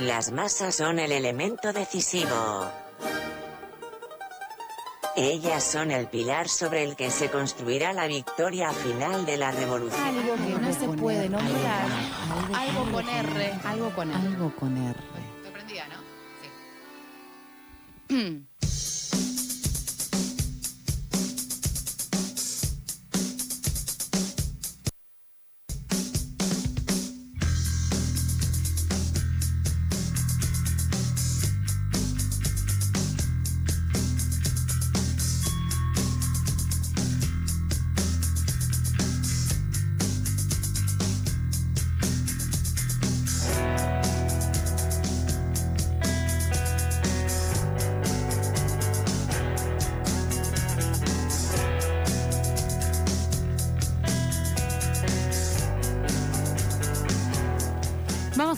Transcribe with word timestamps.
Las 0.00 0.32
masas 0.32 0.76
son 0.76 0.98
el 0.98 1.12
elemento 1.12 1.74
decisivo. 1.74 2.70
Ellas 5.14 5.62
son 5.62 5.90
el 5.90 6.06
pilar 6.06 6.48
sobre 6.48 6.84
el 6.84 6.96
que 6.96 7.10
se 7.10 7.30
construirá 7.30 7.92
la 7.92 8.06
victoria 8.06 8.72
final 8.72 9.26
de 9.26 9.36
la 9.36 9.50
revolución. 9.50 10.02
Algo 10.02 10.34
que 10.36 10.58
no 10.58 10.72
se 10.72 10.88
puede 10.98 11.28
nombrar. 11.28 11.86
Algo 12.54 12.92
con 12.92 13.08
R. 13.08 13.52
Algo 13.64 13.90
con 13.94 14.10
R. 14.10 14.18
Algo 14.18 14.56
con 14.56 14.76
R. 14.78 15.00
¿no? 15.90 16.00
Sí. 18.08 18.46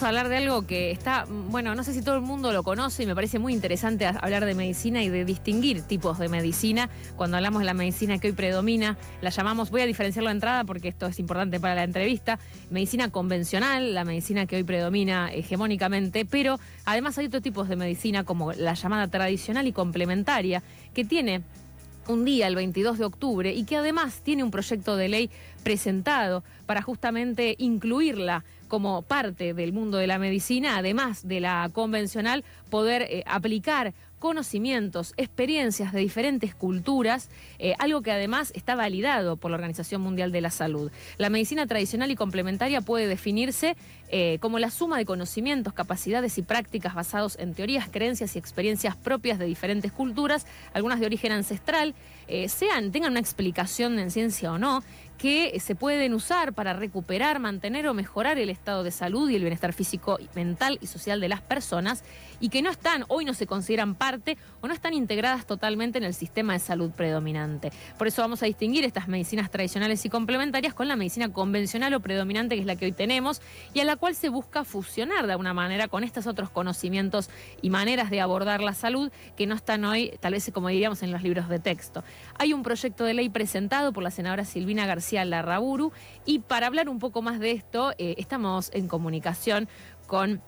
A 0.03 0.09
hablar 0.09 0.29
de 0.29 0.37
algo 0.39 0.67
que 0.67 0.91
está, 0.91 1.27
bueno, 1.29 1.77
no 1.77 1.85
sé 1.85 1.95
si 1.95 2.03
todo 2.03 2.17
el 2.17 2.23
mundo 2.23 2.53
lo 2.53 2.65
conoce 2.65 3.05
y 3.05 3.07
me 3.07 3.15
parece 3.15 3.39
muy 3.39 3.53
interesante 3.53 4.05
hablar 4.05 4.45
de 4.45 4.57
medicina 4.57 5.01
y 5.01 5.09
de 5.09 5.25
distinguir 5.25 5.83
tipos 5.83 6.19
de 6.19 6.29
medicina. 6.29 6.91
Cuando 7.15 7.37
hablamos 7.37 7.61
de 7.61 7.67
la 7.67 7.75
medicina 7.75 8.19
que 8.19 8.27
hoy 8.27 8.33
predomina, 8.33 8.99
la 9.21 9.31
llamamos, 9.31 9.71
voy 9.71 9.83
a 9.83 9.87
diferenciar 9.87 10.25
la 10.25 10.33
entrada 10.33 10.65
porque 10.65 10.89
esto 10.89 11.07
es 11.07 11.21
importante 11.21 11.61
para 11.61 11.77
la 11.77 11.85
entrevista, 11.85 12.41
medicina 12.71 13.11
convencional, 13.11 13.95
la 13.95 14.05
medicina 14.05 14.47
que 14.47 14.57
hoy 14.57 14.65
predomina 14.65 15.33
hegemónicamente, 15.33 16.25
pero 16.25 16.59
además 16.85 17.17
hay 17.19 17.27
otros 17.27 17.45
tipos 17.45 17.69
de 17.69 17.77
medicina 17.77 18.25
como 18.25 18.53
la 18.53 18.75
llamada 18.75 19.07
tradicional 19.07 19.69
y 19.69 19.73
complementaria, 19.73 20.65
que 20.95 21.05
tiene 21.05 21.43
un 22.09 22.25
día, 22.25 22.49
el 22.49 22.57
22 22.57 22.99
de 22.99 23.05
octubre, 23.05 23.53
y 23.53 23.65
que 23.65 23.77
además 23.77 24.21
tiene 24.25 24.43
un 24.43 24.51
proyecto 24.51 24.97
de 24.97 25.09
ley 25.09 25.31
presentado 25.63 26.43
para 26.67 26.83
justamente 26.83 27.55
incluirla 27.59 28.45
como 28.73 29.03
parte 29.03 29.53
del 29.53 29.75
mundo 29.75 29.99
de 29.99 30.07
la 30.07 30.19
medicina, 30.19 30.79
además 30.79 31.29
de 31.29 31.41
la 31.41 31.69
convencional, 31.75 32.43
poder 32.71 33.03
eh, 33.03 33.23
aplicar 33.27 33.93
conocimientos, 34.19 35.13
experiencias 35.19 35.93
de 35.93 36.01
diferentes 36.01 36.55
culturas, 36.55 37.29
eh, 37.59 37.75
algo 37.79 38.01
que 38.01 38.13
además 38.13 38.51
está 38.55 38.75
validado 38.75 39.37
por 39.37 39.51
la 39.51 39.57
Organización 39.57 40.01
Mundial 40.01 40.33
de 40.33 40.41
la 40.41 40.51
Salud. 40.51 40.91
La 41.19 41.29
medicina 41.29 41.67
tradicional 41.67 42.11
y 42.13 42.17
complementaria 42.17 42.81
puede 42.81 43.09
definirse 43.09 43.77
eh, 44.09 44.39
como 44.41 44.59
la 44.59 44.71
suma 44.71 44.97
de 44.97 45.05
conocimientos, 45.05 45.75
capacidades 45.75 46.39
y 46.39 46.43
prácticas 46.43 46.95
basados 46.95 47.37
en 47.39 47.53
teorías, 47.53 47.91
creencias 47.91 48.37
y 48.37 48.39
experiencias 48.39 48.97
propias 48.97 49.39
de 49.39 49.45
diferentes 49.45 49.93
culturas, 49.93 50.47
algunas 50.73 50.99
de 50.99 51.05
origen 51.05 51.33
ancestral, 51.33 51.95
sean, 52.47 52.93
tengan 52.93 53.11
una 53.11 53.21
explicación 53.21 53.99
en 53.99 54.11
ciencia 54.11 54.53
o 54.53 54.59
no, 54.59 54.83
que 55.23 55.61
se 55.61 55.77
pueden 55.77 56.15
usar 56.15 56.53
para 56.53 56.73
recuperar, 56.73 57.39
mantener 57.39 57.87
o 57.87 57.95
mejorar 57.95 58.41
el 58.41 58.51
estado 58.51 58.83
de 58.83 58.91
salud 58.91 59.31
y 59.31 59.37
el 59.37 59.43
bienestar 59.43 59.73
físico, 59.73 60.19
mental 60.35 60.79
y 60.81 60.89
social 60.89 61.21
de 61.21 61.29
las 61.29 61.41
personas 61.41 62.03
y 62.41 62.49
que 62.49 62.61
no 62.61 62.71
están, 62.71 63.05
hoy 63.07 63.25
no 63.25 63.33
se 63.33 63.47
consideran 63.47 63.95
parte 63.95 64.37
o 64.61 64.67
no 64.67 64.75
están 64.75 64.95
integradas 64.95 65.47
totalmente 65.47 65.99
en 65.99 66.03
el 66.03 66.13
sistema 66.13 66.55
de 66.55 66.59
salud 66.59 66.91
predominante. 66.91 67.71
Por 67.99 68.09
eso 68.09 68.21
vamos 68.21 68.43
a 68.43 68.47
distinguir 68.47 68.83
estas 68.83 69.07
medicinas 69.07 69.49
tradicionales 69.49 70.05
y 70.05 70.09
complementarias 70.09 70.75
con 70.75 70.89
la 70.89 70.97
medicina 70.97 71.33
convencional 71.33 71.95
o 71.95 72.01
predominante, 72.01 72.57
que 72.57 72.63
es 72.63 72.67
la 72.67 72.75
que 72.75 72.87
hoy 72.87 72.93
tenemos, 72.93 73.43
y 73.73 73.79
a 73.79 73.85
la 73.85 73.95
cual 73.95 74.17
se 74.17 74.29
busca 74.29 74.65
fusionar 74.65 75.29
de 75.29 75.35
alguna 75.35 75.55
manera 75.55 75.87
con 75.87 76.03
estos 76.03 76.27
otros 76.27 76.51
conocimientos 76.51 77.31
y 77.63 77.71
maneras 77.71 78.11
de 78.11 78.21
abordar 78.21 78.61
la 78.61 78.75
salud 78.75 79.13
que 79.37 79.47
no 79.47 79.55
están 79.55 79.85
hoy, 79.85 80.19
tal 80.19 80.33
vez 80.33 80.51
como 80.53 80.67
diríamos, 80.67 81.05
en 81.05 81.13
los 81.13 81.23
libros 81.23 81.49
de 81.49 81.61
texto. 81.61 82.03
Hay 82.41 82.53
un 82.53 82.65
proyecto 82.65 83.05
de 83.05 83.15
ley 83.15 83.29
presentado 83.29 83.93
por 83.93 84.03
la 84.03 84.11
senadora 84.11 84.45
Silvina 84.45 84.85
García 84.85 85.12
Larraburu. 85.13 85.93
Y 86.25 86.41
para 86.41 86.67
hablar 86.67 86.89
un 86.89 86.99
poco 86.99 87.23
más 87.23 87.39
de 87.39 87.53
esto, 87.53 87.93
eh, 87.99 88.15
estamos 88.19 88.71
en 88.73 88.89
comunicación 88.89 89.69
con 90.07 90.43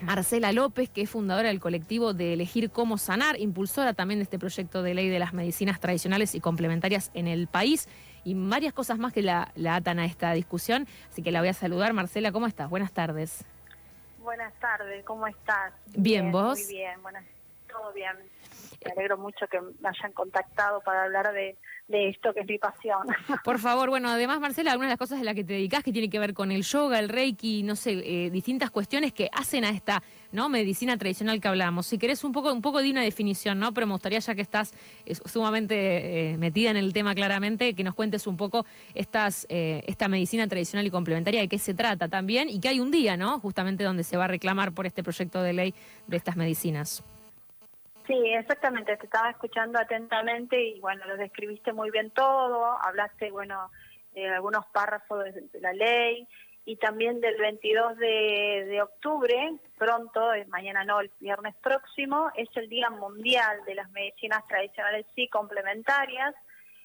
Marcela 0.00 0.52
López, 0.52 0.88
que 0.90 1.02
es 1.02 1.10
fundadora 1.10 1.48
del 1.48 1.60
colectivo 1.60 2.14
de 2.14 2.34
Elegir 2.34 2.70
Cómo 2.70 2.98
Sanar, 2.98 3.40
impulsora 3.40 3.94
también 3.94 4.20
de 4.20 4.24
este 4.24 4.38
proyecto 4.38 4.82
de 4.82 4.94
ley 4.94 5.08
de 5.08 5.18
las 5.18 5.32
medicinas 5.32 5.80
tradicionales 5.80 6.34
y 6.34 6.40
complementarias 6.40 7.10
en 7.14 7.26
el 7.26 7.48
país, 7.48 7.88
y 8.24 8.34
varias 8.34 8.72
cosas 8.72 8.98
más 8.98 9.12
que 9.12 9.22
la, 9.22 9.52
atan 9.70 9.98
a 9.98 10.04
esta 10.04 10.32
discusión. 10.32 10.86
Así 11.10 11.22
que 11.22 11.32
la 11.32 11.40
voy 11.40 11.48
a 11.48 11.54
saludar. 11.54 11.92
Marcela, 11.92 12.30
¿cómo 12.32 12.46
estás? 12.46 12.68
Buenas 12.70 12.92
tardes. 12.92 13.44
Buenas 14.22 14.52
tardes, 14.60 15.04
¿cómo 15.04 15.26
estás? 15.26 15.72
Bien, 15.96 16.30
¿vos? 16.30 16.58
Muy 16.58 16.74
bien, 16.74 17.00
todo 17.66 17.92
bien. 17.94 18.12
Me 18.88 18.92
alegro 18.92 19.18
mucho 19.18 19.46
que 19.48 19.60
me 19.60 19.88
hayan 19.88 20.12
contactado 20.12 20.80
para 20.80 21.04
hablar 21.04 21.32
de, 21.32 21.56
esto 21.88 22.32
que 22.32 22.40
es 22.40 22.46
mi 22.46 22.58
pasión. 22.58 23.06
Por 23.44 23.58
favor, 23.58 23.90
bueno, 23.90 24.08
además, 24.08 24.40
Marcela, 24.40 24.72
algunas 24.72 24.88
de 24.88 24.92
las 24.92 24.98
cosas 24.98 25.18
de 25.18 25.24
las 25.24 25.34
que 25.34 25.44
te 25.44 25.54
dedicas 25.54 25.82
que 25.82 25.92
tiene 25.92 26.08
que 26.08 26.18
ver 26.18 26.34
con 26.34 26.50
el 26.52 26.62
yoga, 26.62 26.98
el 26.98 27.08
reiki, 27.08 27.62
no 27.62 27.76
sé, 27.76 27.92
eh, 27.92 28.30
distintas 28.30 28.70
cuestiones 28.70 29.12
que 29.12 29.28
hacen 29.32 29.64
a 29.64 29.70
esta 29.70 30.02
no 30.32 30.48
medicina 30.48 30.96
tradicional 30.98 31.40
que 31.40 31.48
hablamos. 31.48 31.86
Si 31.86 31.98
querés 31.98 32.24
un 32.24 32.32
poco, 32.32 32.52
un 32.52 32.60
poco 32.60 32.82
de 32.82 32.90
una 32.90 33.02
definición, 33.02 33.58
¿no? 33.58 33.72
Pero 33.72 33.86
me 33.86 33.92
gustaría, 33.94 34.18
ya 34.18 34.34
que 34.34 34.42
estás 34.42 34.72
eh, 35.06 35.14
sumamente 35.14 36.32
eh, 36.32 36.38
metida 36.38 36.70
en 36.70 36.76
el 36.76 36.92
tema 36.92 37.14
claramente, 37.14 37.74
que 37.74 37.84
nos 37.84 37.94
cuentes 37.94 38.26
un 38.26 38.36
poco 38.36 38.66
estas, 38.94 39.46
esta 39.48 40.08
medicina 40.08 40.46
tradicional 40.46 40.86
y 40.86 40.90
complementaria, 40.90 41.40
de 41.40 41.48
qué 41.48 41.58
se 41.58 41.74
trata 41.74 42.08
también, 42.08 42.48
y 42.48 42.60
que 42.60 42.68
hay 42.68 42.80
un 42.80 42.90
día, 42.90 43.16
¿no? 43.16 43.38
Justamente 43.40 43.84
donde 43.84 44.04
se 44.04 44.16
va 44.16 44.24
a 44.24 44.28
reclamar 44.28 44.72
por 44.72 44.86
este 44.86 45.02
proyecto 45.02 45.42
de 45.42 45.52
ley 45.52 45.74
de 46.06 46.16
estas 46.16 46.36
medicinas. 46.36 47.02
Sí, 48.08 48.14
exactamente, 48.32 48.96
te 48.96 49.04
estaba 49.04 49.28
escuchando 49.28 49.78
atentamente 49.78 50.58
y 50.58 50.80
bueno, 50.80 51.04
lo 51.04 51.18
describiste 51.18 51.74
muy 51.74 51.90
bien 51.90 52.10
todo, 52.10 52.64
hablaste, 52.82 53.30
bueno, 53.30 53.70
de 54.14 54.26
algunos 54.30 54.64
párrafos 54.72 55.24
de, 55.24 55.60
la 55.60 55.74
ley 55.74 56.26
y 56.64 56.76
también 56.76 57.20
del 57.20 57.36
22 57.36 57.98
de, 57.98 58.64
de 58.66 58.80
octubre, 58.80 59.52
pronto, 59.76 60.22
mañana 60.46 60.84
no, 60.84 61.00
el 61.00 61.10
viernes 61.20 61.54
próximo, 61.56 62.30
es 62.34 62.48
el 62.54 62.70
Día 62.70 62.88
Mundial 62.88 63.62
de 63.66 63.74
las 63.74 63.90
Medicinas 63.90 64.46
Tradicionales 64.46 65.04
y 65.14 65.28
Complementarias. 65.28 66.34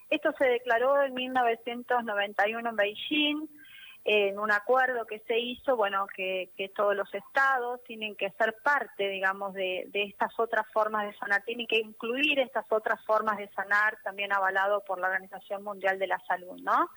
Esto 0.09 0.33
se 0.37 0.45
declaró 0.45 1.03
en 1.03 1.13
1991 1.13 2.69
en 2.69 2.75
Beijing 2.75 3.47
en 4.05 4.37
un 4.37 4.51
acuerdo 4.51 5.05
que 5.05 5.19
se 5.19 5.39
hizo, 5.39 5.77
bueno, 5.77 6.07
que, 6.13 6.51
que 6.57 6.69
todos 6.69 6.95
los 6.95 7.13
estados 7.13 7.81
tienen 7.85 8.15
que 8.15 8.31
ser 8.31 8.57
parte, 8.61 9.07
digamos, 9.07 9.53
de, 9.53 9.87
de, 9.93 10.03
estas 10.03 10.37
otras 10.37 10.65
formas 10.73 11.07
de 11.07 11.17
sanar, 11.17 11.43
tienen 11.43 11.67
que 11.67 11.79
incluir 11.79 12.39
estas 12.39 12.65
otras 12.69 13.03
formas 13.05 13.37
de 13.37 13.49
sanar, 13.49 13.97
también 14.03 14.33
avalado 14.33 14.83
por 14.85 14.99
la 14.99 15.07
Organización 15.07 15.63
Mundial 15.63 15.99
de 15.99 16.07
la 16.07 16.19
Salud, 16.27 16.59
¿no? 16.61 16.89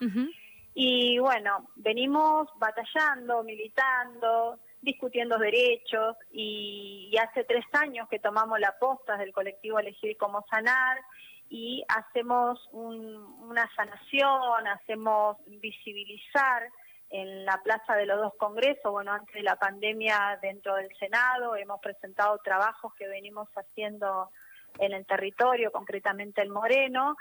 Y 0.74 1.18
bueno, 1.20 1.70
venimos 1.76 2.48
batallando, 2.58 3.44
militando, 3.44 4.58
discutiendo 4.82 5.38
derechos 5.38 6.16
y, 6.32 7.08
y, 7.12 7.16
hace 7.18 7.44
tres 7.44 7.64
años 7.72 8.08
que 8.08 8.18
tomamos 8.18 8.58
la 8.58 8.76
posta 8.78 9.16
del 9.16 9.32
colectivo 9.32 9.78
Elegir 9.78 10.16
Cómo 10.16 10.44
Sanar 10.50 10.98
y 11.48 11.84
hacemos 11.88 12.58
un, 12.72 13.16
una 13.48 13.70
sanación, 13.74 14.66
hacemos 14.66 15.36
visibilizar 15.46 16.68
en 17.10 17.44
la 17.44 17.60
Plaza 17.62 17.94
de 17.94 18.06
los 18.06 18.18
Dos 18.18 18.34
Congresos, 18.38 18.90
bueno, 18.90 19.12
antes 19.12 19.34
de 19.34 19.42
la 19.42 19.56
pandemia 19.56 20.38
dentro 20.42 20.74
del 20.74 20.94
Senado, 20.98 21.56
hemos 21.56 21.80
presentado 21.80 22.38
trabajos 22.38 22.92
que 22.94 23.06
venimos 23.06 23.48
haciendo 23.54 24.30
en 24.78 24.92
el 24.92 25.06
territorio, 25.06 25.70
concretamente 25.72 26.42
en 26.42 26.50
Moreno, 26.50 27.16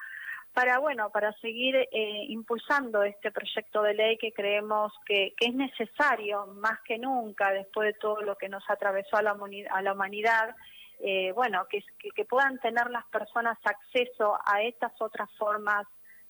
para, 0.53 0.79
bueno, 0.79 1.09
para 1.09 1.33
seguir 1.33 1.75
eh, 1.75 2.25
impulsando 2.29 3.03
este 3.03 3.31
proyecto 3.31 3.83
de 3.83 3.93
ley 3.93 4.17
que 4.17 4.31
creemos 4.31 4.93
que, 5.05 5.33
es 5.39 5.53
necesario 5.53 6.47
más 6.47 6.79
que 6.85 6.97
nunca 6.97 7.51
después 7.51 7.93
de 7.93 7.99
todo 7.99 8.21
lo 8.21 8.37
que 8.37 8.49
nos 8.49 8.63
atravesó 8.69 9.17
a 9.17 9.21
la, 9.21 9.37
a 9.71 9.81
la 9.81 9.93
humanidad, 9.93 10.55
eh, 10.99 11.33
bueno, 11.33 11.67
que, 11.69 11.83
que 12.15 12.25
puedan 12.25 12.57
tener 12.59 12.89
las 12.89 13.05
personas 13.07 13.57
acceso 13.65 14.37
a 14.45 14.61
estas 14.61 14.93
otras 14.99 15.29
formas 15.37 15.85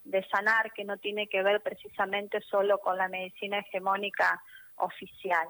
de 0.06 0.24
sanar 0.30 0.72
que 0.74 0.86
no 0.86 0.98
tiene 0.98 1.28
que 1.28 1.44
ver 1.44 1.62
precisamente 1.62 2.40
solo 2.42 2.80
con 2.80 2.98
la 2.98 3.10
medicina 3.10 3.60
hegemónica 3.60 4.42
oficial. 4.78 5.48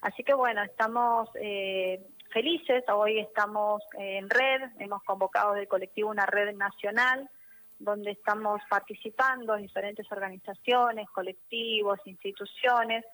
Así 0.00 0.24
que 0.24 0.34
bueno, 0.34 0.62
estamos 0.62 1.28
eh, 1.34 2.04
felices, 2.32 2.82
hoy 2.92 3.20
estamos 3.20 3.82
en 3.98 4.28
red, 4.28 4.62
hemos 4.80 5.02
convocado 5.04 5.54
del 5.54 5.68
colectivo 5.68 6.10
una 6.10 6.26
red 6.26 6.56
nacional 6.56 7.30
donde 7.78 8.12
estamos 8.12 8.60
participando 8.68 9.56
diferentes 9.56 10.10
organizaciones, 10.10 11.08
colectivos, 11.10 11.98
instituciones, 12.04 13.04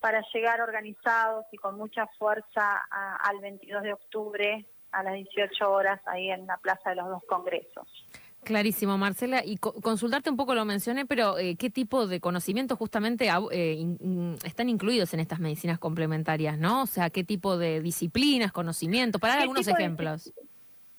para 0.00 0.22
llegar 0.32 0.60
organizados 0.60 1.46
y 1.52 1.56
con 1.56 1.76
mucha 1.76 2.06
fuerza 2.18 2.82
al 2.90 3.40
22 3.40 3.82
de 3.82 3.92
octubre 3.92 4.66
a 4.92 5.02
las 5.02 5.14
18 5.14 5.70
horas 5.70 6.00
ahí 6.06 6.30
en 6.30 6.46
la 6.46 6.56
Plaza 6.58 6.90
de 6.90 6.96
los 6.96 7.08
Dos 7.08 7.24
Congresos. 7.28 8.05
Clarísimo, 8.46 8.96
Marcela. 8.96 9.42
Y 9.44 9.56
consultarte 9.56 10.30
un 10.30 10.36
poco, 10.36 10.54
lo 10.54 10.64
mencioné, 10.64 11.04
pero 11.04 11.36
eh, 11.36 11.56
¿qué 11.56 11.68
tipo 11.68 12.06
de 12.06 12.20
conocimientos 12.20 12.78
justamente 12.78 13.28
eh, 13.50 13.96
están 14.44 14.68
incluidos 14.68 15.12
en 15.14 15.18
estas 15.18 15.40
medicinas 15.40 15.80
complementarias, 15.80 16.56
no? 16.56 16.82
O 16.82 16.86
sea, 16.86 17.10
¿qué 17.10 17.24
tipo 17.24 17.58
de 17.58 17.80
disciplinas, 17.80 18.52
conocimientos? 18.52 19.20
Para 19.20 19.32
dar 19.32 19.42
algunos 19.42 19.66
ejemplos. 19.66 20.32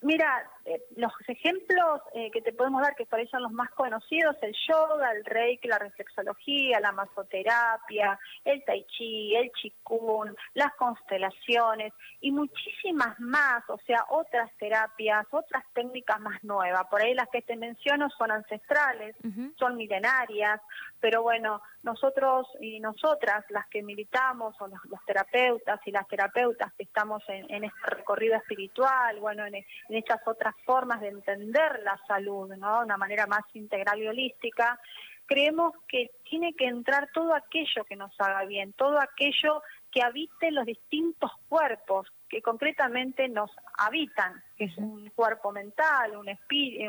Mira, 0.02 0.28
eh, 0.70 0.84
los 0.98 1.14
ejemplos 1.30 2.02
eh, 2.14 2.30
que 2.30 2.42
te 2.42 2.52
podemos 2.52 2.82
dar, 2.82 2.94
que 2.94 3.06
por 3.06 3.20
ahí 3.20 3.28
son 3.28 3.42
los 3.42 3.54
más 3.54 3.70
conocidos, 3.70 4.36
el 4.42 4.54
yoga, 4.68 5.14
el 5.14 5.24
reiki, 5.24 5.66
la 5.66 5.80
reflexología, 5.80 6.82
la 6.82 6.92
masoterapia, 6.92 8.20
el 8.44 8.66
tai 8.66 8.86
chi, 8.86 9.34
el 9.34 9.50
chikun, 9.54 10.36
las 10.56 10.74
constelaciones 10.76 11.94
y 12.20 12.32
muchísimas 12.32 13.18
más, 13.18 13.64
o 13.70 13.80
sea, 13.88 14.08
otras 14.10 14.52
terapias, 14.58 15.26
otras 15.32 15.64
técnicas 15.74 16.20
más 16.20 16.44
nuevas. 16.44 16.86
Por 16.90 17.02
ahí 17.02 17.14
las 17.14 17.30
que 17.30 17.44
te 17.44 17.56
menciono 17.56 18.10
son 18.10 18.32
ancestrales, 18.32 19.16
son 19.58 19.78
milenarias, 19.78 20.60
pero 21.00 21.22
bueno, 21.22 21.62
nosotros 21.84 22.46
y 22.60 22.82
nosotras, 22.82 23.46
las 23.50 23.68
que 23.68 23.82
militamos, 23.82 24.54
o 24.60 24.68
los, 24.68 24.82
terapeutas 25.06 25.80
y 25.86 25.92
las 25.92 26.06
terapeutas 26.10 26.74
que 26.74 26.84
estamos 26.84 27.24
en, 27.30 27.64
este 27.64 27.90
recorrido 27.90 28.36
espiritual, 28.36 29.18
bueno, 29.22 29.46
en, 29.46 29.56
en 29.56 29.66
estas 29.90 30.20
otras 30.28 30.57
formas 30.66 31.02
de 31.02 31.10
entender 31.10 31.82
la 31.84 32.00
salud, 32.08 32.54
¿no? 32.56 32.80
De 32.80 32.86
una 32.86 32.98
manera 32.98 33.28
más 33.28 33.44
integral 33.54 34.02
y 34.02 34.08
holística, 34.08 34.80
creemos 35.26 35.74
que 35.88 36.12
tiene 36.24 36.54
que 36.54 36.66
entrar 36.66 37.10
todo 37.14 37.34
aquello 37.36 37.84
que 37.86 37.96
nos 37.96 38.14
haga 38.20 38.46
bien, 38.46 38.74
todo 38.74 39.00
aquello 39.00 39.62
que 39.92 40.02
habite 40.02 40.52
los 40.52 40.66
distintos 40.66 41.32
cuerpos 41.50 42.08
que 42.30 42.42
concretamente 42.42 43.28
nos 43.28 43.52
habitan, 43.78 44.42
que 44.58 44.66
es 44.66 44.78
un 44.78 45.10
cuerpo 45.12 45.52
mental, 45.52 46.18
un, 46.18 46.28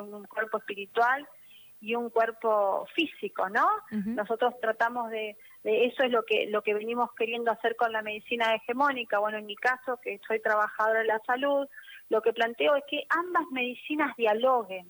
un 0.00 0.26
cuerpo 0.26 0.58
espiritual 0.58 1.26
y 1.80 1.94
un 1.94 2.10
cuerpo 2.10 2.86
físico, 2.94 3.48
¿no? 3.48 3.68
Nosotros 3.90 4.54
tratamos 4.60 5.10
de, 5.10 5.36
de, 5.62 5.86
eso 5.86 6.02
es 6.02 6.10
lo 6.10 6.24
que 6.24 6.46
lo 6.50 6.62
que 6.62 6.74
venimos 6.74 7.12
queriendo 7.14 7.52
hacer 7.52 7.76
con 7.76 7.92
la 7.92 8.02
medicina 8.02 8.54
hegemónica. 8.54 9.18
Bueno, 9.18 9.38
en 9.38 9.46
mi 9.46 9.54
caso, 9.54 9.98
que 10.02 10.20
soy 10.26 10.40
trabajadora 10.40 11.00
de 11.00 11.06
la 11.06 11.20
salud, 11.20 11.68
lo 12.08 12.22
que 12.22 12.32
planteo 12.32 12.76
es 12.76 12.84
que 12.88 13.04
ambas 13.08 13.44
medicinas 13.50 14.16
dialoguen, 14.16 14.88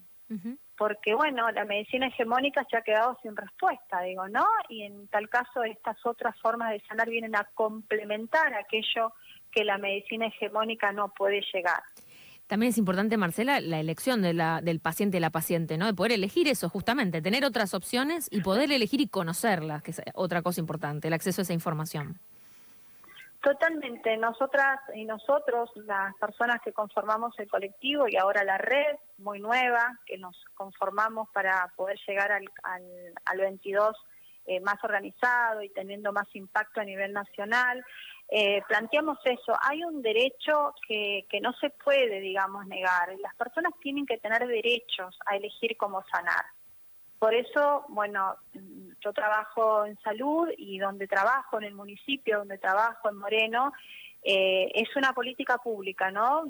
porque 0.77 1.15
bueno, 1.15 1.51
la 1.51 1.65
medicina 1.65 2.09
hegemónica 2.09 2.65
se 2.71 2.77
ha 2.77 2.83
quedado 2.83 3.19
sin 3.23 3.35
respuesta, 3.35 4.03
digo, 4.03 4.29
¿no? 4.29 4.47
Y 4.69 4.83
en 4.83 5.09
tal 5.09 5.29
caso 5.29 5.65
estas 5.65 5.97
otras 6.05 6.39
formas 6.41 6.71
de 6.71 6.81
sanar 6.87 7.09
vienen 7.09 7.35
a 7.35 7.45
complementar 7.55 8.55
aquello 8.55 9.15
que 9.51 9.65
la 9.65 9.79
medicina 9.79 10.27
hegemónica 10.27 10.93
no 10.93 11.09
puede 11.09 11.43
llegar. 11.53 11.83
También 12.47 12.71
es 12.71 12.79
importante, 12.79 13.17
Marcela, 13.19 13.61
la 13.61 13.79
elección 13.79 14.23
de 14.23 14.33
la, 14.33 14.63
del 14.63 14.81
paciente 14.81 15.19
y 15.19 15.21
la 15.21 15.31
paciente, 15.31 15.77
¿no? 15.77 15.87
De 15.87 15.93
poder 15.93 16.13
elegir 16.13 16.49
eso, 16.49 16.71
justamente, 16.71 17.21
tener 17.21 17.45
otras 17.45 17.75
opciones 17.75 18.29
y 18.31 18.41
poder 18.41 18.73
elegir 18.73 19.03
y 19.03 19.09
conocerlas, 19.09 19.83
que 19.83 19.91
es 19.91 20.01
otra 20.15 20.41
cosa 20.41 20.61
importante, 20.61 21.09
el 21.09 21.15
acceso 21.15 21.41
a 21.41 21.45
esa 21.45 21.53
información. 21.53 22.19
Totalmente, 23.41 24.17
nosotras 24.17 24.81
y 24.95 25.05
nosotros, 25.05 25.71
las 25.77 26.13
personas 26.17 26.61
que 26.61 26.73
conformamos 26.73 27.39
el 27.39 27.49
colectivo 27.49 28.09
y 28.09 28.17
ahora 28.17 28.43
la 28.43 28.59
red 28.59 28.97
muy 29.19 29.39
nueva, 29.39 29.97
que 30.07 30.19
nos 30.19 30.37
conformamos 30.55 31.29
para 31.33 31.73
poder 31.77 31.97
llegar 32.07 32.33
al, 32.33 32.45
al, 33.25 33.39
22 33.39 33.95
eh, 34.47 34.59
más 34.61 34.83
organizado 34.83 35.63
y 35.63 35.69
teniendo 35.71 36.13
más 36.13 36.27
impacto 36.35 36.81
a 36.81 36.85
nivel 36.85 37.13
nacional, 37.13 37.85
eh, 38.29 38.61
planteamos 38.67 39.19
eso, 39.25 39.57
hay 39.63 39.85
un 39.85 40.03
derecho 40.03 40.75
que, 40.87 41.25
que 41.31 41.41
no 41.41 41.53
se 41.55 41.71
puede, 41.71 42.19
digamos, 42.19 42.67
negar. 42.67 43.17
Las 43.21 43.37
personas 43.37 43.73
tienen 43.81 44.05
que 44.05 44.19
tener 44.19 44.49
derechos 44.49 45.17
a 45.27 45.37
elegir 45.37 45.77
cómo 45.77 46.05
sanar. 46.11 46.45
Por 47.19 47.35
eso, 47.35 47.85
bueno, 47.89 48.37
yo 49.01 49.13
trabajo 49.13 49.85
en 49.85 49.99
salud 50.01 50.49
y 50.57 50.79
donde 50.79 51.09
trabajo, 51.09 51.59
en 51.59 51.65
el 51.65 51.75
municipio 51.75 52.39
donde 52.39 52.59
trabajo, 52.59 53.09
en 53.09 53.17
Moreno, 53.17 53.73
eh, 54.23 54.71
es 54.75 54.95
una 54.97 55.13
política 55.13 55.59
pública, 55.59 56.11
¿no? 56.11 56.45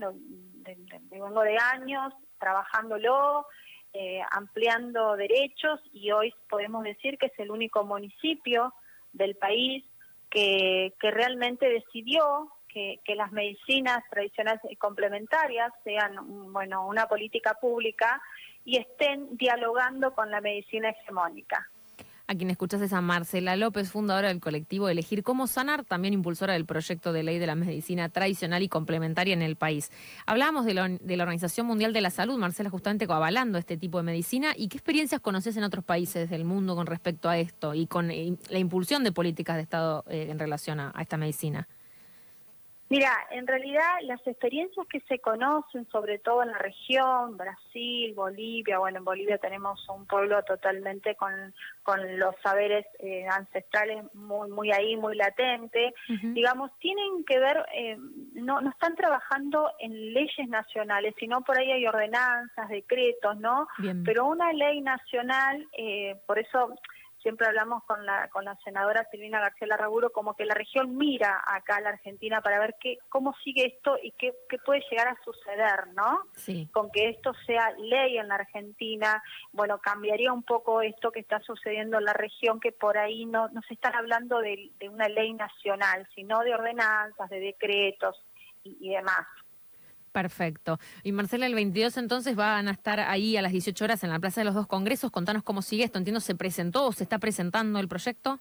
vengo 1.10 1.42
de 1.42 1.56
años 1.56 2.12
trabajándolo, 2.38 3.46
eh, 3.92 4.20
ampliando 4.30 5.16
derechos 5.16 5.80
y 5.92 6.10
hoy 6.10 6.34
podemos 6.48 6.84
decir 6.84 7.16
que 7.16 7.26
es 7.26 7.38
el 7.38 7.50
único 7.50 7.84
municipio 7.84 8.74
del 9.12 9.36
país 9.36 9.84
que, 10.30 10.94
que 11.00 11.10
realmente 11.10 11.68
decidió 11.68 12.52
que, 12.68 13.00
que, 13.04 13.14
las 13.14 13.32
medicinas 13.32 14.00
tradicionales 14.10 14.60
y 14.68 14.76
complementarias 14.76 15.72
sean 15.84 16.52
bueno 16.52 16.86
una 16.86 17.06
política 17.06 17.54
pública 17.54 18.20
y 18.68 18.76
estén 18.76 19.34
dialogando 19.38 20.12
con 20.12 20.30
la 20.30 20.42
medicina 20.42 20.90
hegemónica. 20.90 21.70
A 22.26 22.34
quien 22.34 22.50
escuchas 22.50 22.82
es 22.82 22.92
a 22.92 23.00
Marcela 23.00 23.56
López, 23.56 23.90
fundadora 23.90 24.28
del 24.28 24.40
colectivo 24.40 24.90
Elegir 24.90 25.22
Cómo 25.22 25.46
Sanar, 25.46 25.84
también 25.84 26.12
impulsora 26.12 26.52
del 26.52 26.66
proyecto 26.66 27.14
de 27.14 27.22
ley 27.22 27.38
de 27.38 27.46
la 27.46 27.54
medicina 27.54 28.10
tradicional 28.10 28.62
y 28.62 28.68
complementaria 28.68 29.32
en 29.32 29.40
el 29.40 29.56
país. 29.56 29.90
Hablábamos 30.26 30.66
de, 30.66 30.74
la 30.74 31.22
Organización 31.22 31.66
Mundial 31.66 31.94
de 31.94 32.02
la 32.02 32.10
Salud, 32.10 32.36
Marcela, 32.36 32.68
justamente 32.68 33.06
avalando 33.08 33.56
este 33.56 33.78
tipo 33.78 33.96
de 33.96 34.04
medicina. 34.04 34.52
¿Y 34.54 34.68
qué 34.68 34.76
experiencias 34.76 35.22
conoces 35.22 35.56
en 35.56 35.64
otros 35.64 35.82
países 35.82 36.28
del 36.28 36.44
mundo 36.44 36.76
con 36.76 36.86
respecto 36.86 37.30
a 37.30 37.38
esto 37.38 37.72
y 37.72 37.86
con 37.86 38.08
la 38.08 38.58
impulsión 38.58 39.02
de 39.02 39.12
políticas 39.12 39.56
de 39.56 39.62
Estado 39.62 40.04
eh, 40.10 40.26
en 40.28 40.38
relación 40.38 40.78
a 40.80 40.92
esta 41.00 41.16
medicina? 41.16 41.66
Mira, 42.90 43.12
en 43.30 43.46
realidad 43.46 43.84
las 44.02 44.26
experiencias 44.26 44.86
que 44.86 45.00
se 45.00 45.18
conocen, 45.18 45.86
sobre 45.90 46.18
todo 46.18 46.42
en 46.42 46.52
la 46.52 46.58
región, 46.58 47.36
Brasil, 47.36 48.14
Bolivia, 48.14 48.78
bueno, 48.78 48.98
en 48.98 49.04
Bolivia 49.04 49.36
tenemos 49.36 49.86
un 49.90 50.06
pueblo 50.06 50.42
totalmente 50.44 51.14
con, 51.14 51.54
con 51.82 52.18
los 52.18 52.34
saberes 52.42 52.86
eh, 53.00 53.26
ancestrales 53.30 54.02
muy, 54.14 54.50
muy 54.50 54.72
ahí, 54.72 54.96
muy 54.96 55.16
latente, 55.16 55.92
digamos, 56.08 56.70
tienen 56.78 57.24
que 57.26 57.38
ver, 57.38 57.66
eh, 57.74 57.98
no, 58.32 58.62
no 58.62 58.70
están 58.70 58.94
trabajando 58.96 59.70
en 59.80 60.14
leyes 60.14 60.48
nacionales, 60.48 61.14
sino 61.18 61.42
por 61.42 61.58
ahí 61.58 61.70
hay 61.70 61.86
ordenanzas, 61.86 62.70
decretos, 62.70 63.36
¿no? 63.38 63.68
Pero 64.04 64.24
una 64.24 64.50
ley 64.54 64.80
nacional, 64.80 65.66
eh, 65.76 66.18
por 66.26 66.38
eso 66.38 66.74
siempre 67.22 67.46
hablamos 67.46 67.84
con 67.84 68.04
la, 68.04 68.28
con 68.28 68.44
la 68.44 68.56
senadora 68.64 69.06
Silvina 69.10 69.40
García 69.40 69.66
Larraburo 69.66 70.10
como 70.10 70.34
que 70.34 70.44
la 70.44 70.54
región 70.54 70.96
mira 70.96 71.42
acá 71.46 71.76
a 71.76 71.80
la 71.80 71.90
Argentina 71.90 72.40
para 72.40 72.58
ver 72.58 72.76
qué, 72.80 72.98
cómo 73.08 73.34
sigue 73.44 73.66
esto 73.66 73.98
y 74.02 74.12
qué, 74.12 74.32
qué 74.48 74.58
puede 74.58 74.82
llegar 74.90 75.08
a 75.08 75.18
suceder, 75.24 75.88
¿no? 75.94 76.20
Sí. 76.34 76.68
Con 76.72 76.90
que 76.90 77.08
esto 77.08 77.32
sea 77.46 77.70
ley 77.78 78.18
en 78.18 78.28
la 78.28 78.36
Argentina, 78.36 79.22
bueno, 79.52 79.78
cambiaría 79.78 80.32
un 80.32 80.42
poco 80.42 80.82
esto 80.82 81.10
que 81.10 81.20
está 81.20 81.40
sucediendo 81.40 81.98
en 81.98 82.04
la 82.04 82.12
región, 82.12 82.60
que 82.60 82.72
por 82.72 82.98
ahí 82.98 83.26
no, 83.26 83.48
no 83.48 83.62
se 83.62 83.74
están 83.74 83.94
hablando 83.94 84.40
de, 84.40 84.70
de 84.78 84.88
una 84.88 85.08
ley 85.08 85.32
nacional, 85.34 86.08
sino 86.14 86.40
de 86.40 86.54
ordenanzas, 86.54 87.28
de 87.30 87.40
decretos 87.40 88.24
y, 88.62 88.76
y 88.80 88.94
demás. 88.94 89.26
Perfecto. 90.12 90.78
Y 91.02 91.12
Marcela, 91.12 91.46
el 91.46 91.54
22 91.54 91.96
entonces 91.96 92.36
van 92.36 92.68
a 92.68 92.72
estar 92.72 93.00
ahí 93.00 93.36
a 93.36 93.42
las 93.42 93.52
18 93.52 93.84
horas 93.84 94.04
en 94.04 94.10
la 94.10 94.18
Plaza 94.18 94.40
de 94.40 94.46
los 94.46 94.54
Dos 94.54 94.66
Congresos. 94.66 95.10
Contanos 95.10 95.42
cómo 95.42 95.62
sigue 95.62 95.84
esto. 95.84 95.98
Entiendo, 95.98 96.20
¿se 96.20 96.34
presentó 96.34 96.86
o 96.86 96.92
se 96.92 97.04
está 97.04 97.18
presentando 97.18 97.78
el 97.78 97.88
proyecto? 97.88 98.40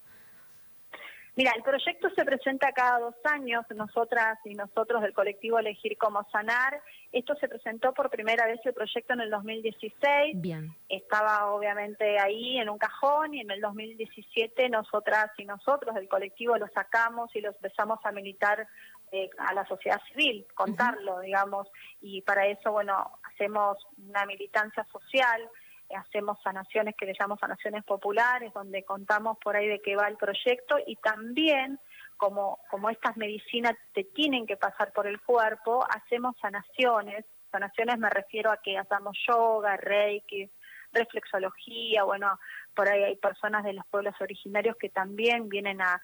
Mira, 1.38 1.54
el 1.56 1.62
proyecto 1.62 2.10
se 2.16 2.26
presenta 2.26 2.72
cada 2.72 2.98
dos 2.98 3.14
años, 3.24 3.64
nosotras 3.76 4.40
y 4.44 4.56
nosotros 4.56 5.04
del 5.04 5.14
colectivo 5.14 5.60
Elegir 5.60 5.96
Cómo 5.96 6.28
Sanar. 6.32 6.82
Esto 7.12 7.36
se 7.36 7.48
presentó 7.48 7.94
por 7.94 8.10
primera 8.10 8.48
vez 8.48 8.60
el 8.66 8.74
proyecto 8.74 9.14
en 9.14 9.22
el 9.22 9.30
2016. 9.30 10.42
Bien. 10.42 10.76
Estaba 10.90 11.52
obviamente 11.54 12.18
ahí 12.18 12.58
en 12.58 12.70
un 12.70 12.80
cajón 12.80 13.36
y 13.36 13.42
en 13.42 13.52
el 13.52 13.62
2017 13.62 14.68
nosotras 14.70 15.30
y 15.38 15.46
nosotros 15.46 15.94
del 15.94 16.10
colectivo 16.10 16.58
lo 16.58 16.68
sacamos 16.70 17.30
y 17.36 17.42
lo 17.42 17.50
empezamos 17.50 18.00
a 18.04 18.12
militar 18.12 18.68
eh, 19.12 19.30
a 19.38 19.54
la 19.54 19.66
sociedad 19.66 20.02
civil, 20.12 20.46
contarlo, 20.54 21.20
digamos, 21.22 21.68
y 22.02 22.22
para 22.22 22.46
eso, 22.48 22.72
bueno, 22.72 23.20
hacemos 23.24 23.78
una 23.98 24.26
militancia 24.26 24.86
social, 24.92 25.50
hacemos 25.96 26.38
sanaciones 26.44 26.96
que 26.98 27.06
le 27.06 27.14
llamamos 27.14 27.40
sanaciones 27.40 27.84
populares, 27.84 28.54
donde 28.54 28.84
contamos 28.84 29.38
por 29.38 29.56
ahí 29.56 29.68
de 29.68 29.82
qué 29.82 29.96
va 29.96 30.08
el 30.08 30.18
proyecto 30.18 30.76
y 30.86 30.98
también 30.98 31.80
como, 32.18 32.60
como 32.70 32.90
estas 32.90 33.16
medicinas 33.16 33.76
te 33.94 34.04
tienen 34.04 34.46
que 34.46 34.58
pasar 34.58 34.92
por 34.92 35.08
el 35.08 35.22
cuerpo, 35.22 35.86
hacemos 35.90 36.36
sanaciones. 36.42 37.26
Sanaciones 37.52 37.98
me 38.00 38.10
refiero 38.10 38.52
a 38.52 38.58
que 38.58 38.78
hacemos 38.78 39.18
yoga, 39.28 39.78
reiki, 39.78 40.52
reflexología, 40.92 42.04
bueno, 42.04 42.40
por 42.77 42.88
ahí 42.88 43.03
hay 43.03 43.15
personas 43.15 43.63
de 43.63 43.74
los 43.74 43.84
pueblos 43.88 44.13
originarios 44.22 44.77
que 44.77 44.89
también 44.89 45.50
vienen 45.50 45.81
a, 45.81 46.00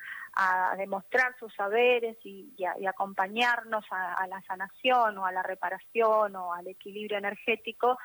demostrar 0.75 1.35
sus 1.37 1.53
saberes 1.53 2.17
y, 2.23 2.51
acompañarnos 2.87 3.85
a, 3.91 4.25
la 4.25 4.41
sanación 4.41 5.15
o 5.19 5.27
a 5.27 5.31
la 5.31 5.43
reparación 5.43 6.35
o 6.35 6.51
al 6.51 6.67
equilibrio 6.67 7.19
energético. 7.19 7.99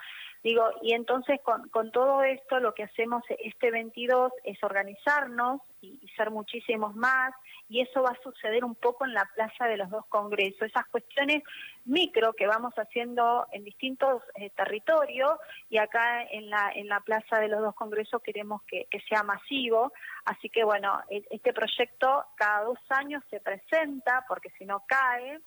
Digo, 0.44 0.70
y 0.82 0.92
entonces 0.92 1.40
con, 1.42 1.70
con 1.70 1.90
todo 1.90 2.22
esto 2.22 2.60
lo 2.60 2.74
que 2.74 2.84
hacemos 2.84 3.24
este 3.38 3.70
22 3.70 4.30
es 4.44 4.62
organizarnos 4.62 5.62
y, 5.80 6.08
ser 6.16 6.30
muchísimos 6.30 6.94
más, 6.96 7.32
y 7.68 7.80
eso 7.80 8.02
va 8.02 8.10
a 8.10 8.22
suceder 8.22 8.64
un 8.64 8.74
poco 8.74 9.04
en 9.04 9.14
la 9.14 9.28
plaza 9.34 9.66
de 9.66 9.76
los 9.76 9.90
dos 9.90 10.04
congresos. 10.06 10.62
Esas 10.62 10.86
cuestiones 10.86 11.42
micro 11.84 12.32
que 12.32 12.46
vamos 12.46 12.74
haciendo 12.74 13.46
en 13.52 13.64
distintos 13.64 14.22
eh, 14.34 14.50
territorios, 14.50 15.38
y 15.70 15.78
acá 15.78 16.22
en 16.24 16.50
la, 16.50 16.72
en 16.74 16.88
la 16.88 17.00
plaza 17.00 17.38
de 17.38 17.48
los 17.48 17.60
dos 17.60 17.74
congresos 17.74 18.22
queremos 18.22 18.57
que, 18.66 18.86
que 18.90 19.00
sea 19.00 19.22
masivo, 19.22 19.92
así 20.24 20.48
que 20.48 20.64
bueno, 20.64 21.00
e, 21.10 21.22
este 21.30 21.52
proyecto 21.52 22.24
cada 22.36 22.64
dos 22.64 22.78
años 22.90 23.22
se 23.30 23.40
presenta, 23.40 24.24
porque 24.28 24.50
si 24.58 24.64
no 24.64 24.84
cae, 24.86 25.40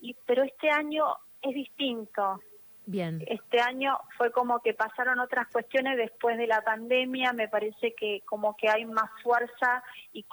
y, 0.00 0.14
pero 0.26 0.42
este 0.42 0.70
año 0.70 1.04
es 1.42 1.54
distinto, 1.54 2.40
Bien. 2.88 3.20
Este 3.26 3.60
año 3.60 3.98
fue 4.16 4.30
como 4.30 4.60
que 4.60 4.72
pasaron 4.72 5.18
otras 5.18 5.48
cuestiones 5.48 5.96
después 5.96 6.38
de 6.38 6.46
la 6.46 6.62
pandemia, 6.62 7.32
me 7.32 7.48
parece 7.48 7.94
que 7.96 8.22
como 8.24 8.56
que 8.56 8.70
hay 8.70 8.84
más 8.84 9.10
fuerza 9.24 9.82
y, 10.12 10.24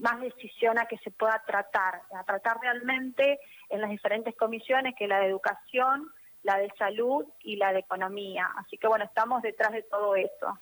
más 0.00 0.20
decisión 0.20 0.80
a 0.80 0.86
que 0.86 0.98
se 0.98 1.12
pueda 1.12 1.40
tratar, 1.46 2.02
a 2.12 2.24
tratar 2.24 2.58
realmente 2.60 3.38
en 3.68 3.80
las 3.80 3.88
diferentes 3.88 4.34
comisiones, 4.34 4.96
que 4.98 5.06
la 5.06 5.20
de 5.20 5.26
educación, 5.26 6.10
la 6.42 6.58
de 6.58 6.72
salud 6.76 7.24
y 7.38 7.54
la 7.54 7.72
de 7.72 7.78
economía. 7.78 8.50
Así 8.56 8.78
que 8.78 8.88
bueno, 8.88 9.04
estamos 9.04 9.40
detrás 9.40 9.70
de 9.70 9.82
todo 9.84 10.16
eso. 10.16 10.58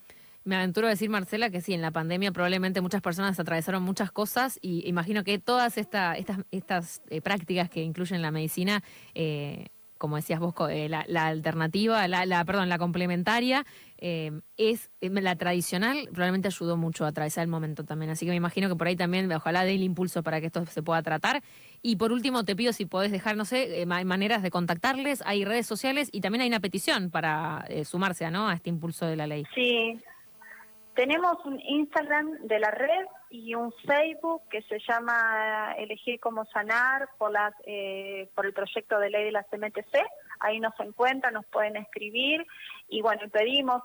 Me 0.51 0.57
aventuro 0.57 0.89
a 0.89 0.91
decir, 0.91 1.09
Marcela, 1.11 1.49
que 1.51 1.61
sí, 1.61 1.75
en 1.75 1.81
la 1.81 1.93
pandemia 1.93 2.33
probablemente 2.33 2.81
muchas 2.81 3.01
personas 3.03 3.39
atravesaron 3.39 3.85
muchas 3.85 4.11
cosas 4.11 4.59
y 4.61 4.85
imagino 4.89 5.23
que 5.23 5.39
todas 5.39 5.79
estas, 5.79 6.19
estas 6.51 7.03
eh, 7.09 7.21
prácticas 7.21 7.71
que 7.71 7.85
incluyen 7.85 8.21
la 8.21 8.33
medicina 8.33 8.83
eh, 9.15 9.67
como 10.01 10.17
decías 10.17 10.41
vos, 10.41 10.55
eh, 10.71 10.89
la, 10.89 11.27
alternativa, 11.27 12.09
la, 12.09 12.45
perdón, 12.47 12.71
la 12.71 12.79
complementaria, 12.79 13.67
eh, 13.99 14.33
es 14.57 14.91
eh, 15.03 15.11
la 15.11 15.37
tradicional, 15.37 16.09
probablemente 16.11 16.49
ayudó 16.49 16.79
mucho 16.79 17.05
a 17.05 17.09
atravesar 17.09 17.43
el 17.43 17.51
momento 17.51 17.85
también. 17.85 18.11
Así 18.11 18.25
que 18.25 18.31
me 18.31 18.37
imagino 18.37 18.71
que 18.71 18.77
por 18.77 18.87
ahí 18.87 18.97
también, 18.97 19.31
ojalá 19.31 19.63
dé 19.63 19.75
el 19.75 19.83
impulso 19.83 20.23
para 20.23 20.41
que 20.41 20.47
esto 20.47 20.65
se 20.65 20.83
pueda 20.83 21.03
tratar. 21.03 21.43
Y 21.83 21.97
por 21.97 22.13
último, 22.13 22.47
te 22.47 22.57
pido 22.57 22.73
si 22.73 22.87
podés 22.87 23.13
dejar, 23.13 23.37
no 23.37 23.45
sé, 23.45 23.85
maneras 23.85 24.43
de 24.43 24.51
contactarles, 24.51 25.23
hay 25.27 25.45
redes 25.45 25.67
sociales 25.67 26.09
y 26.13 26.23
también 26.23 26.41
hay 26.41 26.49
una 26.49 26.61
petición 26.61 27.11
para 27.11 27.67
sumarse 27.85 28.31
¿no? 28.31 28.49
a 28.49 28.55
este 28.55 28.71
impulso 28.71 29.05
de 29.05 29.17
la 29.17 29.27
ley. 29.27 29.45
Sí, 29.55 30.01
tenemos 31.01 31.43
un 31.47 31.59
Instagram 31.59 32.31
de 32.43 32.59
la 32.59 32.71
red 32.73 33.07
y 33.31 33.55
un 33.55 33.73
Facebook 33.87 34.43
que 34.51 34.61
se 34.65 34.79
llama 34.87 35.75
Elegir 35.79 36.21
cómo 36.21 36.45
sanar 36.45 37.09
por, 37.17 37.33
las, 37.33 37.55
eh, 37.65 38.29
por 38.35 38.45
el 38.45 38.53
proyecto 38.53 38.99
de 38.99 39.09
ley 39.09 39.25
de 39.25 39.33
la 39.33 39.43
CMTC. 39.45 39.97
Ahí 40.41 40.61
nos 40.61 40.79
encuentran, 40.79 41.33
nos 41.33 41.47
pueden 41.47 41.77
escribir 41.77 42.47
y 42.91 43.01
bueno, 43.01 43.23
pedimos 43.33 43.83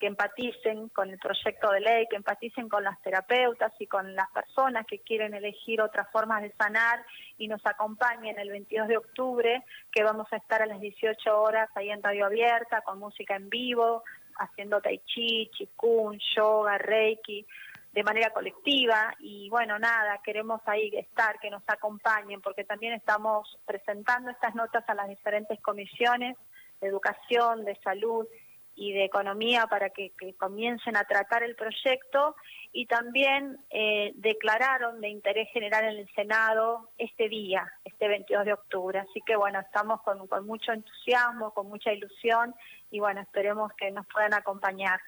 que 0.00 0.08
empaticen 0.08 0.88
con 0.88 1.08
el 1.08 1.20
proyecto 1.20 1.70
de 1.70 1.78
ley, 1.78 2.06
que 2.10 2.16
empaticen 2.16 2.68
con 2.68 2.82
las 2.82 3.00
terapeutas 3.02 3.72
y 3.78 3.86
con 3.86 4.16
las 4.16 4.28
personas 4.32 4.86
que 4.88 4.98
quieren 4.98 5.34
elegir 5.34 5.80
otras 5.80 6.10
formas 6.10 6.42
de 6.42 6.50
sanar 6.58 7.06
y 7.38 7.46
nos 7.46 7.64
acompañen 7.64 8.40
el 8.40 8.50
22 8.50 8.88
de 8.88 8.96
octubre, 8.96 9.64
que 9.92 10.02
vamos 10.02 10.26
a 10.32 10.36
estar 10.38 10.62
a 10.62 10.66
las 10.66 10.80
18 10.80 11.40
horas 11.40 11.70
ahí 11.76 11.90
en 11.90 12.02
Radio 12.02 12.26
Abierta 12.26 12.80
con 12.80 12.98
música 12.98 13.36
en 13.36 13.48
vivo, 13.48 14.02
haciendo 14.38 14.80
tai 14.80 15.00
chi, 15.04 15.50
chikun, 15.52 16.18
yoga, 16.34 16.78
reiki, 16.78 17.46
de 17.92 18.02
manera 18.02 18.30
colectiva. 18.30 19.14
Y 19.20 19.48
bueno, 19.50 19.78
nada, 19.78 20.20
queremos 20.24 20.60
ahí 20.66 20.90
estar, 20.96 21.38
que 21.38 21.50
nos 21.50 21.62
acompañen, 21.66 22.40
porque 22.40 22.64
también 22.64 22.92
estamos 22.94 23.58
presentando 23.64 24.30
estas 24.30 24.54
notas 24.54 24.84
a 24.88 24.94
las 24.94 25.08
diferentes 25.08 25.60
comisiones 25.60 26.36
de 26.80 26.88
educación, 26.88 27.64
de 27.64 27.76
salud 27.76 28.26
y 28.74 28.92
de 28.92 29.04
economía 29.04 29.66
para 29.66 29.90
que, 29.90 30.12
comiencen 30.38 30.96
a 30.96 31.04
tratar 31.04 31.42
el 31.42 31.54
proyecto 31.54 32.34
y 32.76 32.86
también 32.86 33.56
eh, 33.70 34.10
declararon 34.16 35.00
de 35.00 35.08
interés 35.08 35.48
general 35.52 35.84
en 35.84 35.96
el 36.00 36.12
Senado 36.14 36.90
este 36.98 37.28
día, 37.28 37.72
este 37.84 38.08
22 38.08 38.44
de 38.44 38.52
octubre. 38.52 38.98
Así 38.98 39.20
que 39.24 39.36
bueno, 39.36 39.60
estamos 39.60 40.02
con, 40.02 40.26
con 40.26 40.44
mucho 40.44 40.72
entusiasmo, 40.72 41.52
con 41.52 41.68
mucha 41.68 41.92
ilusión 41.92 42.52
y 42.90 42.98
bueno, 42.98 43.20
esperemos 43.20 43.72
que 43.74 43.92
nos 43.92 44.04
puedan 44.08 44.34
acompañar. 44.34 45.00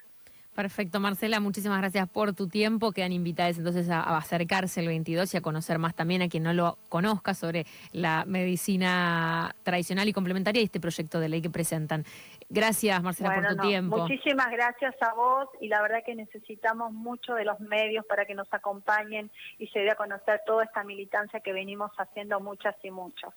Perfecto, 0.56 1.00
Marcela, 1.00 1.38
muchísimas 1.38 1.78
gracias 1.80 2.08
por 2.08 2.32
tu 2.32 2.48
tiempo. 2.48 2.90
Quedan 2.90 3.12
invitadas 3.12 3.58
entonces 3.58 3.90
a, 3.90 4.16
acercarse 4.16 4.80
el 4.80 4.86
22 4.86 5.34
y 5.34 5.36
a 5.36 5.42
conocer 5.42 5.78
más 5.78 5.94
también 5.94 6.22
a 6.22 6.30
quien 6.30 6.44
no 6.44 6.54
lo 6.54 6.78
conozca 6.88 7.34
sobre 7.34 7.66
la 7.92 8.25
medicina 8.26 9.54
tradicional 9.64 10.08
y 10.08 10.14
complementaria 10.14 10.62
y 10.62 10.64
este 10.64 10.80
proyecto 10.80 11.20
de 11.20 11.28
ley 11.28 11.42
que 11.42 11.50
presentan. 11.50 12.04
Gracias, 12.48 13.02
Marcela, 13.02 13.34
por 13.34 13.48
tu 13.48 13.68
tiempo. 13.68 13.98
Muchísimas 13.98 14.50
gracias 14.50 14.94
a 15.02 15.12
vos 15.12 15.46
y 15.60 15.68
la 15.68 15.82
verdad 15.82 15.98
que 16.06 16.14
necesitamos 16.14 16.90
mucho 16.90 17.34
de 17.34 17.44
los 17.44 17.60
medios 17.60 18.06
para 18.06 18.25
que 18.25 18.34
nos 18.34 18.48
acompañen 18.50 19.30
y 19.58 19.66
se 19.66 19.80
dé 19.80 19.90
a 19.90 19.94
conocer 19.94 20.40
toda 20.46 20.64
esta 20.64 20.84
militancia 20.84 21.40
que 21.40 21.52
venimos 21.52 21.90
haciendo 21.98 22.40
muchas 22.40 22.75
y 22.82 22.90
muchos. 22.90 23.34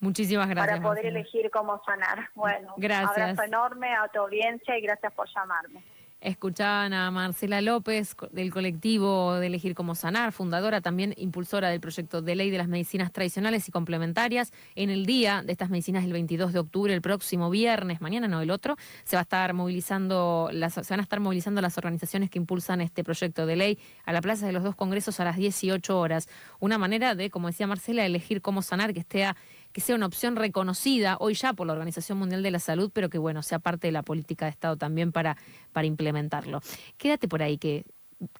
Muchísimas 0.00 0.48
gracias. 0.48 0.80
Para 0.80 0.88
poder 0.88 1.06
elegir 1.06 1.48
cómo 1.52 1.80
sanar. 1.84 2.28
Bueno, 2.34 2.74
gracias. 2.76 3.18
abrazo 3.18 3.44
enorme 3.44 3.94
a 3.94 4.08
tu 4.08 4.18
audiencia 4.18 4.76
y 4.76 4.80
gracias 4.80 5.12
por 5.12 5.28
llamarme. 5.32 5.80
Escuchaban 6.20 6.94
a 6.94 7.10
Marcela 7.10 7.60
López 7.60 8.16
del 8.32 8.50
colectivo 8.50 9.34
de 9.34 9.48
Elegir 9.48 9.74
Cómo 9.74 9.94
Sanar, 9.94 10.32
fundadora, 10.32 10.80
también 10.80 11.12
impulsora 11.18 11.68
del 11.68 11.78
proyecto 11.78 12.22
de 12.22 12.34
ley 12.34 12.48
de 12.48 12.56
las 12.56 12.68
medicinas 12.68 13.12
tradicionales 13.12 13.68
y 13.68 13.70
complementarias. 13.70 14.50
En 14.74 14.88
el 14.88 15.04
día 15.04 15.42
de 15.44 15.52
estas 15.52 15.68
medicinas, 15.68 16.04
el 16.04 16.14
22 16.14 16.54
de 16.54 16.58
octubre, 16.58 16.94
el 16.94 17.02
próximo 17.02 17.50
viernes, 17.50 18.00
mañana 18.00 18.28
no 18.28 18.40
el 18.40 18.50
otro, 18.50 18.76
se 19.04 19.16
va 19.16 19.20
a 19.20 19.22
estar 19.24 19.52
movilizando 19.52 20.48
las, 20.52 20.72
se 20.72 20.88
van 20.88 21.00
a 21.00 21.02
estar 21.02 21.20
movilizando 21.20 21.60
las 21.60 21.76
organizaciones 21.76 22.30
que 22.30 22.38
impulsan 22.38 22.80
este 22.80 23.04
proyecto 23.04 23.44
de 23.44 23.56
ley 23.56 23.78
a 24.06 24.14
la 24.14 24.22
plaza 24.22 24.46
de 24.46 24.52
los 24.52 24.64
dos 24.64 24.74
congresos 24.74 25.20
a 25.20 25.24
las 25.24 25.36
18 25.36 26.00
horas. 26.00 26.30
Una 26.60 26.78
manera 26.78 27.14
de, 27.14 27.28
como 27.28 27.48
decía 27.48 27.66
Marcela, 27.66 28.06
elegir 28.06 28.40
cómo 28.40 28.62
sanar, 28.62 28.94
que 28.94 29.00
esté 29.00 29.26
a 29.26 29.36
que 29.76 29.82
sea 29.82 29.94
una 29.94 30.06
opción 30.06 30.36
reconocida 30.36 31.18
hoy 31.20 31.34
ya 31.34 31.52
por 31.52 31.66
la 31.66 31.74
Organización 31.74 32.16
Mundial 32.16 32.42
de 32.42 32.50
la 32.50 32.60
Salud, 32.60 32.90
pero 32.94 33.10
que 33.10 33.18
bueno, 33.18 33.42
sea 33.42 33.58
parte 33.58 33.88
de 33.88 33.92
la 33.92 34.02
política 34.02 34.46
de 34.46 34.52
Estado 34.52 34.78
también 34.78 35.12
para, 35.12 35.36
para 35.72 35.86
implementarlo. 35.86 36.62
Quédate 36.96 37.28
por 37.28 37.42
ahí 37.42 37.58
que 37.58 37.84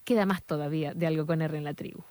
queda 0.04 0.24
más 0.24 0.42
todavía 0.42 0.94
de 0.94 1.06
algo 1.06 1.26
con 1.26 1.42
R 1.42 1.58
en 1.58 1.64
la 1.64 1.74
tribu. 1.74 2.04